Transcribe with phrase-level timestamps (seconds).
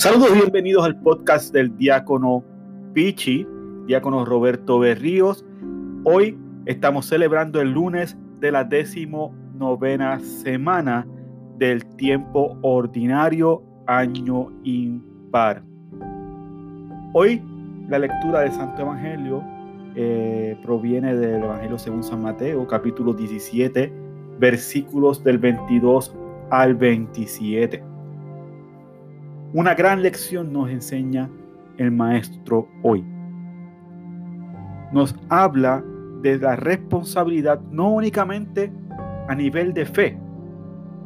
[0.00, 2.42] Saludos bienvenidos al podcast del diácono
[2.94, 3.46] Pichi,
[3.84, 5.44] diácono Roberto Berríos.
[6.04, 11.06] Hoy estamos celebrando el lunes de la décimo novena semana
[11.58, 15.62] del tiempo ordinario año impar.
[17.12, 17.42] Hoy
[17.90, 19.44] la lectura del Santo Evangelio
[19.96, 23.92] eh, proviene del Evangelio según San Mateo, capítulo 17,
[24.38, 26.16] versículos del 22
[26.48, 27.89] al 27.
[29.52, 31.28] Una gran lección nos enseña
[31.76, 33.04] el Maestro hoy.
[34.92, 35.82] Nos habla
[36.22, 38.72] de la responsabilidad no únicamente
[39.28, 40.16] a nivel de fe,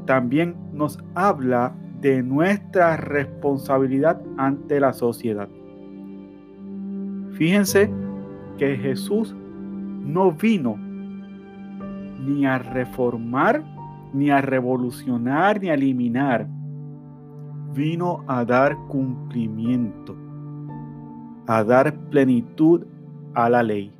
[0.04, 5.48] también nos habla de nuestra responsabilidad ante la sociedad.
[7.32, 7.90] Fíjense
[8.58, 10.76] que Jesús no vino
[12.20, 13.64] ni a reformar,
[14.12, 16.46] ni a revolucionar, ni a eliminar.
[17.74, 20.14] Vino a dar cumplimiento,
[21.48, 22.84] a dar plenitud
[23.34, 23.92] a la ley.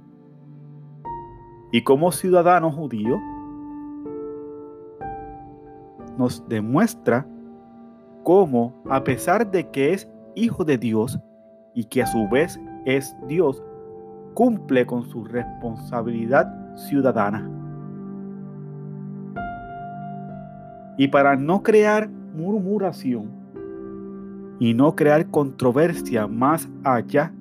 [1.72, 3.18] Y como ciudadano judío,
[6.16, 7.26] nos demuestra
[8.22, 11.18] cómo, a pesar de que es hijo de Dios
[11.74, 13.60] y que a su vez es Dios,
[14.34, 17.50] cumple con su responsabilidad ciudadana.
[20.96, 23.43] Y para no crear murmuración
[24.64, 27.34] y no crear controversia más allá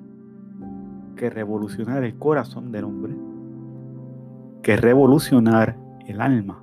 [1.16, 3.14] que revolucionar el corazón del hombre,
[4.62, 5.74] que revolucionar
[6.06, 6.62] el alma,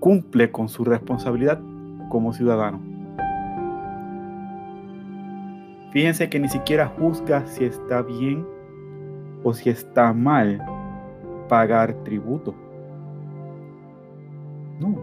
[0.00, 1.60] cumple con su responsabilidad
[2.08, 2.80] como ciudadano.
[5.92, 8.46] Fíjense que ni siquiera juzga si está bien
[9.42, 10.58] o si está mal
[11.50, 12.54] pagar tributo.
[14.80, 14.96] No,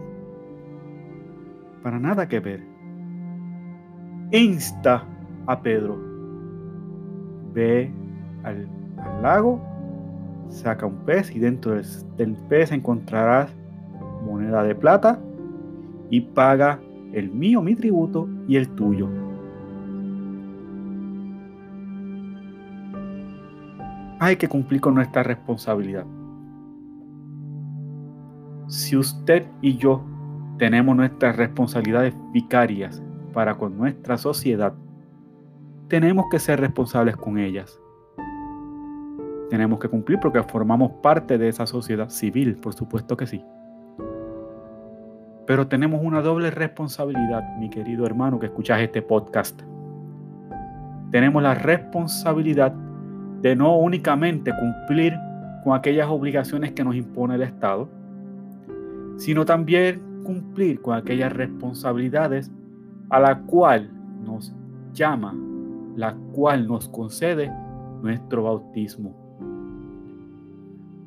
[1.80, 2.71] para nada que ver.
[4.32, 5.04] Insta
[5.46, 5.98] a Pedro.
[7.52, 7.92] Ve
[8.42, 8.66] al,
[9.22, 9.60] lago,
[10.48, 11.84] saca un pez y dentro del,
[12.16, 13.50] del pez encontrarás
[14.24, 15.18] moneda de plata
[16.10, 16.80] y paga
[17.12, 19.08] el mío, mi tributo y el tuyo.
[24.22, 26.06] hay que cumplir con nuestra responsabilidad.
[28.68, 30.04] Si usted y yo
[30.58, 34.74] tenemos nuestras responsabilidades vicarias para con nuestra sociedad,
[35.88, 37.78] tenemos que ser responsables con ellas.
[39.50, 43.44] Tenemos que cumplir porque formamos parte de esa sociedad civil, por supuesto que sí.
[45.46, 49.60] Pero tenemos una doble responsabilidad, mi querido hermano que escuchas este podcast.
[51.10, 52.72] Tenemos la responsabilidad
[53.42, 55.14] de no únicamente cumplir
[55.64, 57.90] con aquellas obligaciones que nos impone el Estado,
[59.18, 62.50] sino también cumplir con aquellas responsabilidades
[63.12, 63.90] a la cual
[64.24, 64.54] nos
[64.94, 65.34] llama,
[65.96, 67.52] la cual nos concede
[68.00, 69.14] nuestro bautismo.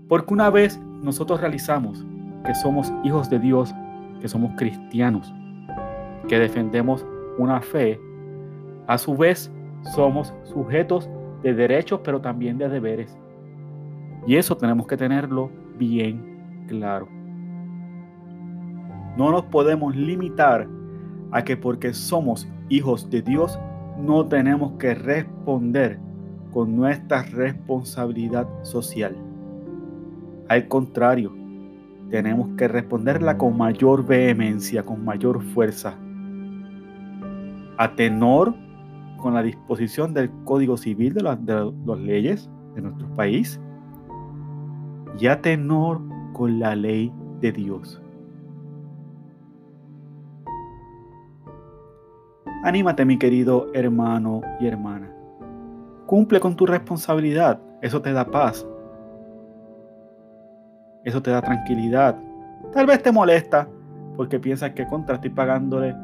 [0.07, 2.05] Porque una vez nosotros realizamos
[2.45, 3.73] que somos hijos de Dios,
[4.21, 5.33] que somos cristianos,
[6.27, 7.03] que defendemos
[7.39, 7.99] una fe,
[8.85, 9.51] a su vez
[9.95, 11.09] somos sujetos
[11.41, 13.17] de derechos, pero también de deberes.
[14.27, 15.49] Y eso tenemos que tenerlo
[15.79, 17.07] bien claro.
[19.17, 20.67] No nos podemos limitar
[21.31, 23.59] a que porque somos hijos de Dios
[23.97, 25.99] no tenemos que responder
[26.51, 29.15] con nuestra responsabilidad social.
[30.47, 31.35] Al contrario,
[32.09, 35.97] tenemos que responderla con mayor vehemencia, con mayor fuerza.
[37.77, 38.55] A tenor
[39.17, 43.59] con la disposición del Código Civil de, las leyes de nuestro país
[45.19, 46.01] y a tenor
[46.33, 48.01] con la ley de Dios.
[52.65, 55.09] Anímate mi querido hermano y hermana.
[56.07, 57.59] Cumple con tu responsabilidad.
[57.81, 58.67] Eso te da paz.
[61.03, 62.17] Eso te da tranquilidad.
[62.73, 63.67] Tal vez te molesta
[64.17, 65.95] porque piensas que contra estoy pagándole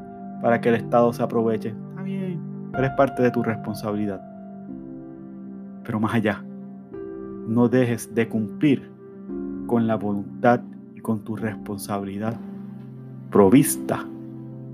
[0.42, 1.70] para que el Estado se aproveche.
[1.70, 4.22] Está bien pero es parte de tu responsabilidad.
[5.84, 6.44] Pero más allá,
[7.48, 8.90] no dejes de cumplir
[9.68, 10.62] con la voluntad
[10.96, 12.36] y con tu responsabilidad
[13.30, 14.06] provista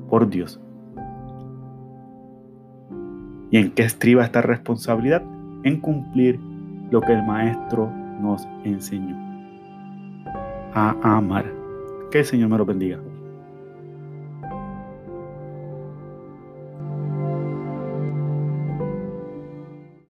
[0.10, 0.60] por Dios.
[3.52, 5.24] ¿Y en qué estriba esta responsabilidad?
[5.64, 6.40] En cumplir
[6.92, 7.90] lo que el Maestro
[8.22, 9.16] nos enseñó.
[10.74, 11.46] A amar.
[12.12, 13.00] Que el Señor me lo bendiga.